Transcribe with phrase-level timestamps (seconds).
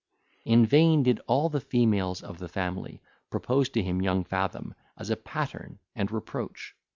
[0.45, 5.11] In vain did all the females of the family propose to him young Fathom, as
[5.11, 6.73] a pattern and reproach.